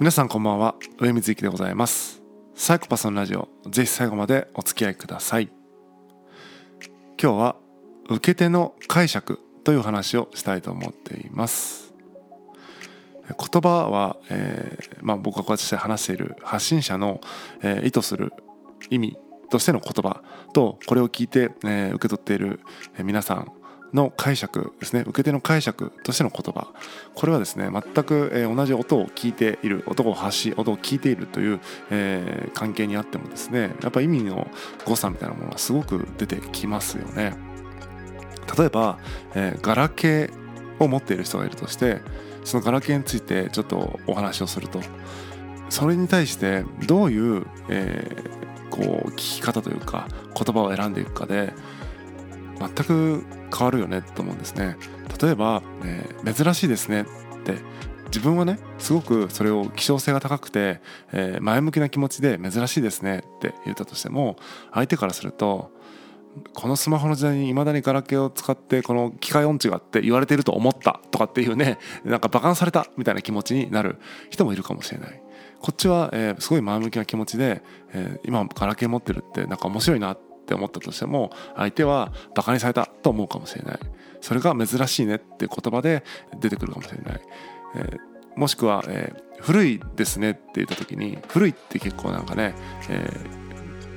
[0.00, 0.76] 皆さんこんばんは。
[0.98, 2.22] 上水幸でございます。
[2.54, 3.48] サイコパスのラジオ。
[3.68, 5.50] ぜひ最後までお付き合いください。
[7.22, 7.56] 今日は
[8.08, 11.92] 受け手の解釈という話をしたいと思っています。
[13.28, 17.20] 言葉は、えーまあ、僕がこうやって話している発信者の、
[17.62, 18.32] えー意図する
[18.88, 19.18] 意味
[19.50, 20.22] としての言葉
[20.54, 22.60] とこれを聞いて、えー受け取っている
[22.96, 23.52] えー皆さん
[23.92, 25.00] の解釈ですね。
[25.02, 26.68] 受け手の解釈としての言葉。
[27.14, 31.60] これはですね全く、同じ音を聞いている音を発し音を聞いているという、
[31.90, 34.48] えー関係にあってもですねやっぱ意味の
[34.84, 37.34] 誤差みたいなものがすごく出てきますよね。
[38.58, 38.98] 例えば、
[39.34, 42.00] えーガラケーを持っている人がいるとして
[42.44, 44.80] そのガラケーについてちょっとお話をすると。
[45.68, 51.52] それに対してどういう、えーこう聞き方というか言葉を選んでいくかで
[52.60, 53.24] 全く
[53.56, 54.76] 変わるよねと思うんですね。
[55.20, 57.02] 例えば、えー珍しいですね。
[57.02, 57.06] っ
[57.42, 57.54] て
[58.06, 60.80] 自分はねすごくそれを希少性が高くて、
[61.12, 63.18] えー前向きな気持ちで珍しいですね。
[63.18, 64.36] って言ったとしても
[64.72, 65.72] 相手からすると
[66.54, 71.00] このスマホの時代にいまだにガラケーを使ってこの機械音痴があって言われてると思った。
[71.10, 72.86] とかっていうねなんかバカにされた。
[72.96, 73.98] みたいな気持ちになる。
[74.28, 75.22] 人もいるかもしれない。
[75.60, 83.78] こっちは、えーすごい前向きな気持ちで、えー今ガラケー持ってるってなんか面白いなってって思ったとしても相手はバカにされたと思うかもしれない。
[84.20, 86.02] それが珍しいねって言葉で
[86.40, 87.20] 出てくるかもしれない、
[87.76, 87.98] えー
[88.36, 92.54] もしくは、えー古いですねって言った時に古いって結構なんかね、
[92.90, 93.10] え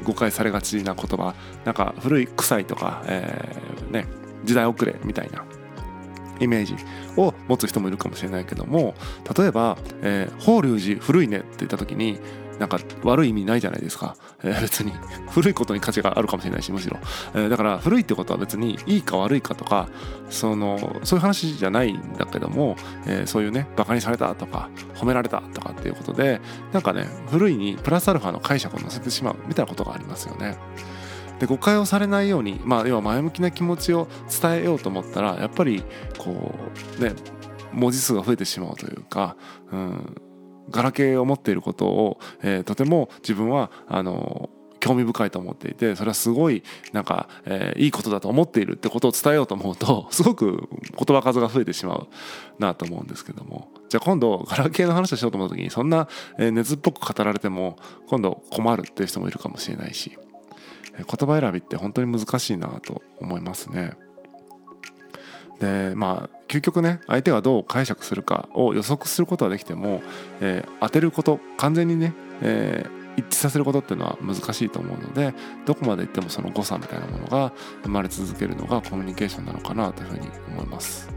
[0.00, 1.34] ー誤解されがちな言葉。
[1.64, 4.06] なんか古い臭いとか、えーね、
[4.44, 5.44] 時代遅れみたいな
[6.38, 6.76] イメージ
[7.16, 8.94] を持つ人もいるかもしれないけども
[9.36, 12.20] 例えば「えー法隆寺古いね」って言った時に
[12.58, 14.92] なんか悪い意味ないじゃないですか、えー別に。
[15.30, 16.98] 古いことに価値があるかもしれないしむしろ、
[17.34, 19.88] えーだから古いってことは別にいいか悪いかとか
[20.30, 26.40] そのそういう話じゃないんだけども、えーそういうねバカにされたとか褒められたとかっていうことで
[26.72, 30.56] なんかね古いにプラスアルファの解釈を乗せてしまうみたいなことがありますよね。
[31.38, 34.08] で誤解をされないように、まあ、要は前向きな気持ちを
[34.40, 35.84] 伝えようと思ったらやっぱり
[36.18, 36.54] こ
[36.98, 37.12] うね
[37.72, 39.36] 文字数が増えてしまうというか、
[39.70, 40.14] うん、
[40.70, 44.50] ガラケーを持っていることを、えーとても自分はあの
[44.86, 46.62] 興味深いと思っていてそれはすごい
[46.92, 52.08] なんか、えーいいことだと思っているってことを伝えようと思うと すごく言葉数が増えてしまう
[52.58, 57.76] なと思うんですけどもじゃあ今度ガラケーの話をしようと思った時にそんな、え熱っぽく語られても
[58.08, 60.16] 今度困るっていう人もいるかもしれないし
[60.98, 63.96] えー言葉選びって本当に難しいなと思いますね。
[65.60, 70.02] でまあ究極ね相手がどう解釈するかを予測することはできても、
[70.40, 72.12] えー当てること完全にね、
[72.42, 75.32] えー一致させることっていうのは難しいと思うので
[75.64, 77.50] どこまでいってもその誤差みたいなものが
[77.82, 81.08] 生まれ続けるのがコミュニケーションなのかなというふうに思います。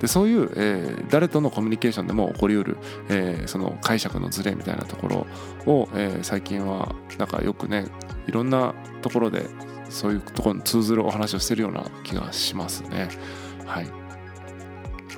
[0.00, 2.76] でそういう、えー誰とのコミュニケーションでも起こりうる、
[3.08, 5.26] えーその解釈のズレみたいなところ
[5.66, 7.86] を、えー最近はなんかよくね
[8.28, 8.72] いろんな
[9.02, 9.46] ところで
[9.88, 13.08] そういうところに通ずるお話をしてるような気がしますね。
[13.72, 13.88] はい、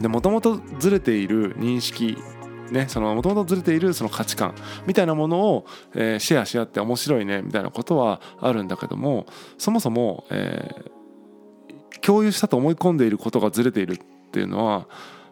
[0.00, 2.16] でもともとずれている認識
[2.70, 4.54] ね、そのもともとずれているその価値観
[4.87, 9.26] みたいなものを、えーシェアし合って面白いねみたいなことはあるんだけども
[9.59, 10.94] そもそも、えー
[12.00, 13.98] 共有したと思い込んでいることがずれているっ
[14.31, 14.88] ていうのは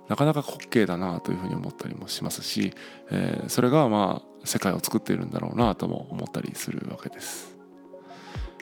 [0.09, 2.73] なかなか滑稽だなというふうに思ったりもしますし、
[3.11, 7.57] えーそれがまあ世界を作っているんだろうなとも思ったりするわけです。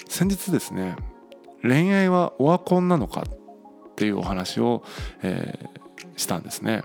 [0.08, 0.96] 先日ですね
[1.62, 3.24] 恋愛はオワコンなのか
[4.00, 4.82] っていうお話を、
[5.22, 5.80] えー
[6.16, 6.82] したんですね。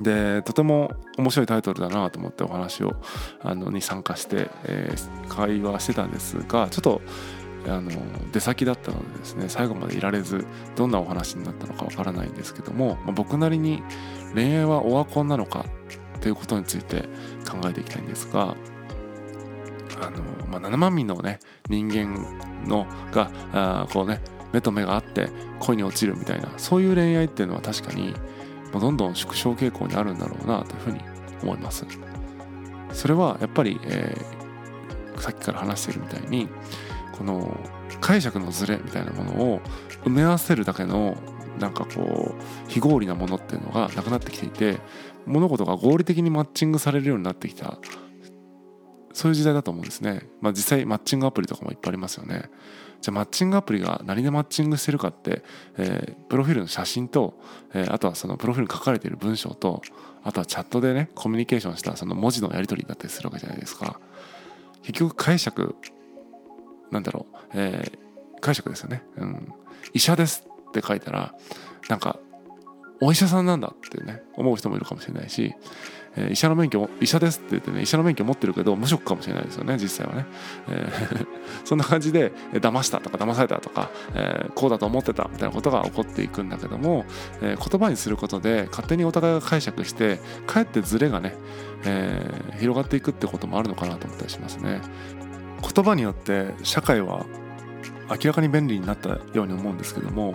[0.00, 2.96] でとても面白いタイトルだなと思ってお話を
[3.42, 7.00] あのに参加して、えー会話してたんですがちょっと
[7.66, 7.90] あの
[8.32, 13.82] 出先だったのでですね最後までいられずどんなお話になったのかわからないんですけども、まあ僕なりに
[14.34, 15.64] 恋愛はオワコンなのか
[16.16, 17.02] っていうことについて
[17.48, 18.56] 考えていきたいんですが
[20.00, 21.38] あの、まあ、7万人のね
[21.68, 24.20] 人間のがあこうね
[24.52, 25.28] 目と目があって
[25.60, 28.14] 恋に落ちるみたいなそういう恋愛っていうのは確かに
[28.72, 31.00] どんどん縮小傾向にあるんだろうなというふうに
[31.42, 31.86] 思います。
[32.92, 34.42] それはやっぱり、えー
[35.18, 36.48] さっきから話しているみたいに
[37.12, 37.56] この
[38.00, 39.60] 解釈のズレみたいなものを
[40.04, 41.16] 埋め合わせるだけの
[41.58, 44.80] なんかこう非合理なものっていうのがなくなってきていて
[45.26, 47.78] 物事が合理的にマッチングされるようになってきた
[49.12, 50.28] そういう時代だと思うんですね。
[50.40, 52.50] まあ、実際マッチングアプリとかもいっぱいありますよね。
[53.00, 55.42] じゃあマッチングアプリが何でマッチングしてるかって、
[55.76, 57.38] えープロフィールの写真と、
[57.74, 59.82] えーあとはそのプロフィールに書かれている文章と
[60.22, 64.00] あとはチャットでねコミュニケーションしたその文字のやり取りだったりするわけじゃないですか。
[64.82, 65.74] 結局解釈
[66.90, 67.98] なんだろう、えー
[68.40, 69.52] 解釈ですよね、うん。
[69.92, 71.32] 医者ですって書いたら
[71.88, 72.18] なんか
[73.00, 75.54] お医者さんなんだってね思う人もいるかもしれないし、
[76.16, 80.26] えー、医者の免許医者ですって言ってね医者の免許持ってるけど無職かもしれないですよね実際はね、
[80.68, 81.26] えー、
[81.64, 87.04] そんな感じで騙したとか騙されたとか、えー、こうだと思ってたみたいなことが起こっていくんだけども、
[87.40, 91.34] え、言葉にすることで勝手にお互いが解釈してかえってズレがね、
[91.84, 94.80] え、広がっていくってこともあるのかなと思ったりしますね。
[95.62, 97.24] 言葉によって社会は
[98.10, 100.34] 明らかに便利になったように思うんですけども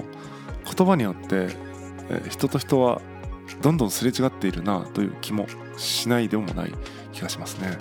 [0.65, 1.49] 言葉によって
[2.29, 3.01] 人と人は
[3.61, 5.47] どんどんすれ違っているなという気も
[5.77, 6.73] しないでもない
[7.11, 7.77] 気がしますね。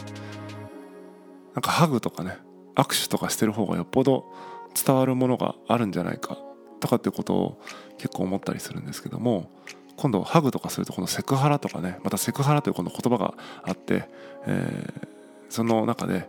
[1.54, 2.38] なんかハグとかね
[2.74, 4.26] 握手とかしてる方がよっぽど
[4.74, 6.38] 伝わるものがあるんじゃないか
[6.80, 7.60] とかっていうことを
[7.96, 9.50] 結構思ったりするんですけども
[9.96, 14.08] 今度ハグとかするとこのセクハラとかねまたセクハラというこの言葉があって、
[14.46, 15.06] えー、
[15.48, 16.28] その中で、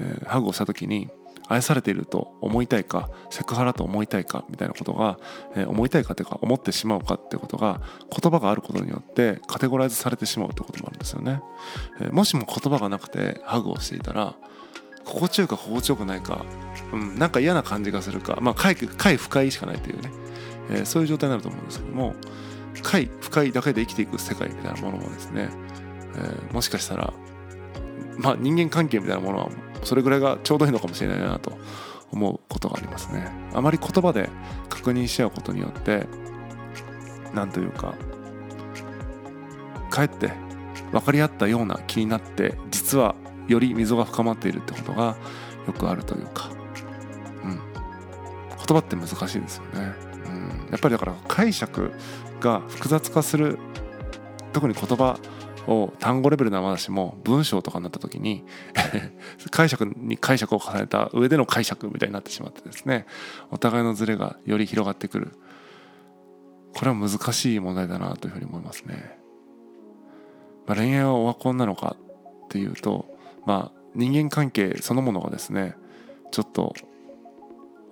[0.00, 1.10] えー、ハグをした時に
[1.48, 5.18] 愛されていると思いたいかセクハラと思いたいかみたいなことが、
[5.54, 7.80] えー、思いたいかというか思ってしまうかっていうことが
[8.10, 11.40] 言葉があることによってカテゴライズされてしまうってこともあるんですよね、
[12.00, 14.34] えー、もしも言葉がなくてハグをしていたら
[15.04, 16.44] 心地よいか心地よくないか、
[16.92, 20.10] うん、なんか嫌な感じがするかまあ快快不快しかないというね、
[20.70, 22.14] えー、そういう状態になると思うんですけども
[22.82, 25.50] 快不快だけで生きていく世界みたいなものもですね、
[26.16, 27.12] えー、もしかしたら
[28.16, 29.50] まあ人間関係みたいなものは
[29.84, 31.52] それぐらいがちょうどいいのかもしれないなと
[32.12, 33.30] 思うことがありますね。
[33.52, 34.28] あまり言葉で
[34.68, 36.06] 確認し合うことによって
[37.34, 37.94] 何というか
[39.90, 40.32] かえって
[40.92, 43.14] 分かり合ったような気になって実は
[43.48, 45.16] より溝が深まっているってことが
[45.66, 46.50] よくあるというか、
[47.44, 47.58] うん、言
[48.56, 49.92] 葉って難しいですよね、
[50.26, 51.92] うん、やっぱりだから解釈
[52.40, 53.58] が複雑化する
[54.52, 55.18] 特に言葉
[55.66, 58.44] を単語レベルのまだしも文章とかになった時に
[59.50, 63.06] 解釈に解釈を重ねた上での解釈みたいになってしまってですね
[63.50, 65.32] お互いのズレがより広がってくる。
[66.74, 69.16] これは難しい問題だなというふうに思いますね、
[70.66, 71.96] まあ、恋愛はオワコンなのか
[72.46, 73.06] っていうと
[73.46, 75.76] まあ人間関係そのものがですね
[76.32, 76.74] ちょっと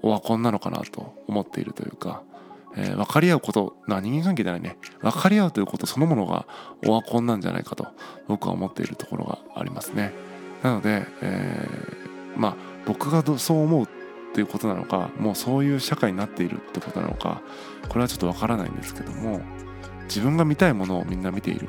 [0.03, 2.25] オワコンなのかなと思っているというか
[2.77, 4.77] えー、分かり合うことな人間関係じゃないね。
[5.01, 6.47] 分かり合うということそのものが
[6.87, 7.87] オワコンなんじゃないかと
[8.29, 10.13] 僕は思っているところがありますね。
[10.63, 17.43] なので、えー、まあ僕がそう思うっていうことなのかもうそういう社会になっているってことなのか
[17.89, 19.41] これはちょっと分からないんですけども
[20.05, 21.69] 自分が見たいものをみんな見ている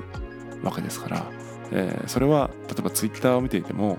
[0.63, 1.25] わけですから、
[1.71, 3.97] えー、それは例えばツイッターを見ていても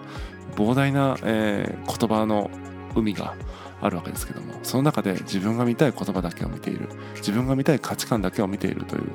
[0.57, 2.51] 膨大な、え、言葉の
[2.95, 3.35] 海が
[3.81, 9.13] あるわけですけどもその中で自分が見たい言葉だけを見ている自分が見たい価値観だけを見ているという、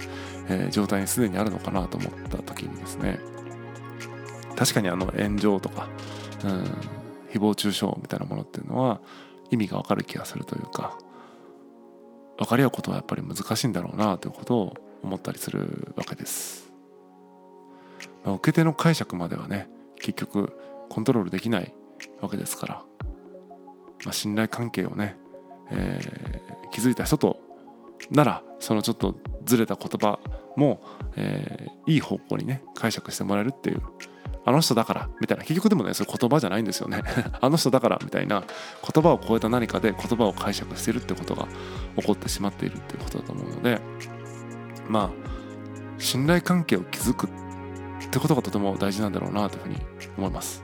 [0.49, 3.19] えー、状態にすでにあるのかなと思った時にですね
[4.55, 5.87] 確かにあの炎上とか、
[6.43, 6.63] うん、
[7.31, 9.01] 誹謗中傷みたいなものっていうのは
[9.51, 10.97] 意味がわかる気がするというか
[12.37, 14.73] 分かり合うことはやっぱり難しいんだろうなということを
[15.03, 16.71] 思ったりするわけです。
[18.23, 19.69] まあ、受け手の解釈まではね
[19.99, 20.57] 結局
[20.89, 21.73] コントロールできない
[22.21, 22.83] わけですから
[24.05, 25.17] ま、信頼関係をね、
[25.71, 27.39] えー、築いた人と
[28.11, 30.19] ならそのちょっとずれた言葉
[30.55, 30.81] も、
[31.15, 33.81] えー、いい方向にね解釈してもらえるっていう
[34.45, 35.43] あの人だからみたいな。
[35.43, 37.03] 結局でもねそれ言葉じゃないんですよね。
[37.39, 38.43] あの人だからみたいな。
[38.93, 41.47] 言葉を超えた何かで言葉を解釈してるってことが
[41.97, 43.79] 起こってしまっているっていうことだと思うので
[44.87, 45.09] まあ
[45.99, 49.75] 信頼関係を築くってことがとても大事なんだろうなというふうに
[50.17, 50.63] 思います。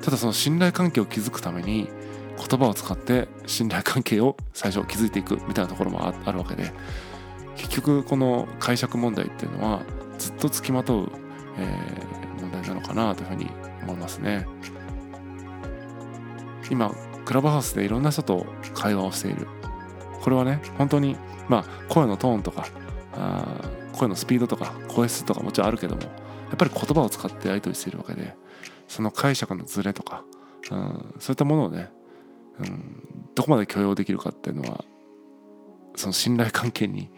[0.00, 1.88] ただその信頼関係を築くために
[2.36, 6.72] 言葉を使って信頼関係を最初築いていくみたいなところもあるわけで
[7.56, 9.82] 結局この解釈問題っていうのは
[10.18, 11.12] ずっとつきまとう、
[11.58, 13.50] えー、問題なのかなというふうに
[13.82, 14.46] 思いますね。
[16.70, 19.46] 今クラブハウスでいろんな人と会話をしている。
[20.22, 21.16] これはね本当に
[21.48, 22.66] まあ声のトーンとか
[23.14, 23.60] あ
[23.92, 26.08] 声のスピードとか声質とかもちろんあるけどもや
[26.54, 28.34] っぱり言葉を使ってやり取りしているわけで
[28.88, 30.24] その解釈のズレとか、
[30.70, 31.90] うん、そういったものをね
[32.62, 34.84] うん、どこまで許容できるかっていうのは
[35.96, 37.10] その信頼関係に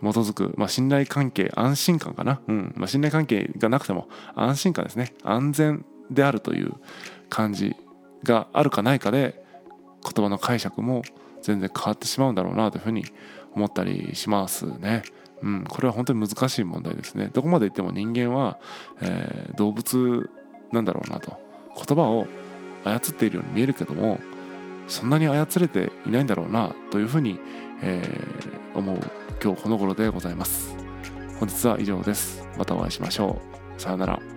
[0.00, 2.72] 基づく、まあ、信頼関係安心感かな、うん。
[2.76, 5.14] まあ、信頼関係がなくても安心感ですね。
[5.22, 6.72] 安全であるという
[7.28, 7.76] 感じ
[8.24, 9.44] があるかないかで
[10.02, 11.02] 言葉の解釈も
[11.42, 13.04] 全然変わってしまうんだろうなというふうに
[13.54, 15.02] 思ったりしますね。
[15.42, 17.30] うん、これは本当に難しい問題ですね。
[17.32, 18.58] どこまで言っても人間は、
[19.00, 20.30] えー、動物
[20.72, 21.36] なんだろうなと。
[21.74, 22.26] 言葉を
[22.84, 24.20] 操っているように見えるけども
[24.88, 27.38] そんなに操れていないんだろうなというふうに、
[27.82, 28.98] えー、思う
[29.42, 30.76] 今日この頃でございます。
[31.38, 32.46] 本日は以上です。
[32.56, 33.40] またお会いしましょ
[33.76, 33.80] う。
[33.80, 34.31] さようなら。